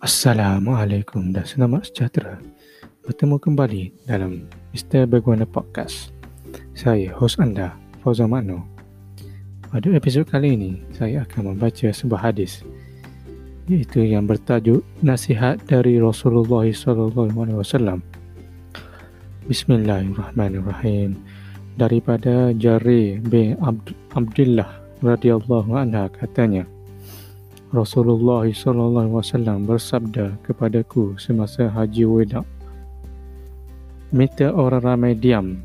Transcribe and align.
Assalamualaikum 0.00 1.28
dan 1.36 1.44
selamat 1.44 1.92
sejahtera. 1.92 2.40
Bertemu 3.04 3.36
kembali 3.36 4.08
dalam 4.08 4.48
Mr. 4.72 5.04
Berguna 5.04 5.44
Podcast. 5.44 6.16
Saya, 6.72 7.12
hos 7.12 7.36
anda, 7.36 7.76
Fauzan 8.00 8.32
Makno. 8.32 8.64
Pada 9.68 9.92
episod 9.92 10.24
kali 10.24 10.56
ini, 10.56 10.80
saya 10.96 11.28
akan 11.28 11.52
membaca 11.52 11.92
sebuah 11.92 12.32
hadis 12.32 12.64
iaitu 13.68 14.08
yang 14.08 14.24
bertajuk 14.24 14.80
Nasihat 15.04 15.60
dari 15.68 16.00
Rasulullah 16.00 16.64
SAW. 16.64 18.00
Bismillahirrahmanirrahim. 19.52 21.12
Daripada 21.76 22.56
Jari 22.56 23.20
bin 23.20 23.60
Abdullah 24.16 24.80
radhiyallahu 25.04 25.76
anha 25.76 26.08
katanya, 26.08 26.64
Rasulullah 27.70 28.42
wasallam 29.06 29.62
bersabda 29.62 30.42
kepadaku 30.42 31.14
semasa 31.22 31.70
haji 31.70 32.02
weda. 32.02 32.42
Minta 34.10 34.50
orang 34.50 34.82
ramai 34.82 35.14
diam. 35.14 35.62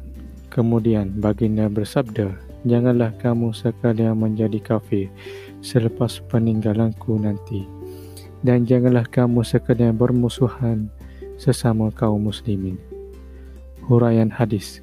Kemudian 0.54 1.18
baginda 1.18 1.66
bersabda, 1.66 2.30
janganlah 2.62 3.10
kamu 3.18 3.50
sekalian 3.58 4.22
menjadi 4.22 4.62
kafir 4.62 5.10
selepas 5.66 6.22
peninggalanku 6.30 7.18
nanti. 7.18 7.66
Dan 8.46 8.70
janganlah 8.70 9.10
kamu 9.10 9.42
sekalian 9.42 9.98
bermusuhan 9.98 10.94
sesama 11.42 11.90
kaum 11.90 12.30
muslimin. 12.30 12.78
Huraian 13.90 14.30
hadis. 14.30 14.78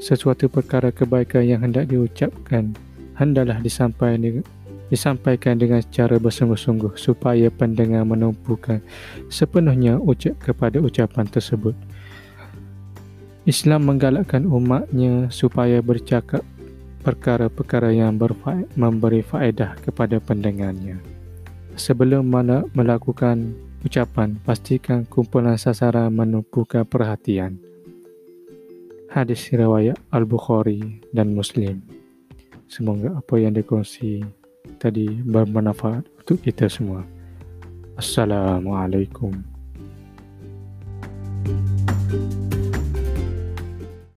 Sesuatu 0.00 0.48
perkara 0.48 0.88
kebaikan 0.88 1.44
yang 1.44 1.60
hendak 1.68 1.92
diucapkan 1.92 2.72
hendaklah 3.12 3.60
disampaikan 3.60 4.40
disampaikan 4.88 5.58
dengan 5.58 5.82
cara 5.90 6.16
bersungguh-sungguh 6.20 6.94
supaya 6.94 7.50
pendengar 7.50 8.06
menumpukan 8.06 8.82
sepenuhnya 9.26 9.98
ucap 9.98 10.38
kepada 10.38 10.78
ucapan 10.78 11.26
tersebut. 11.26 11.74
Islam 13.46 13.86
menggalakkan 13.86 14.42
umatnya 14.46 15.30
supaya 15.30 15.78
bercakap 15.78 16.42
perkara-perkara 17.06 17.94
yang 17.94 18.18
berfa- 18.18 18.66
memberi 18.74 19.22
faedah 19.22 19.78
kepada 19.86 20.18
pendengarnya. 20.18 20.98
Sebelum 21.78 22.26
mana 22.26 22.66
melakukan 22.74 23.54
ucapan, 23.86 24.34
pastikan 24.42 25.06
kumpulan 25.06 25.54
sasaran 25.54 26.10
menumpukan 26.10 26.82
perhatian. 26.82 27.62
Hadis 29.06 29.46
riwayat 29.54 29.94
Al-Bukhari 30.10 30.98
dan 31.14 31.30
Muslim. 31.30 31.78
Semoga 32.66 33.22
apa 33.22 33.38
yang 33.38 33.54
dikongsi 33.54 34.26
tadi 34.78 35.08
bermanfaat 35.24 36.04
untuk 36.24 36.42
kita 36.42 36.66
semua. 36.70 37.06
Assalamualaikum. 37.96 39.56
thank 41.46 41.90
you 41.90 41.95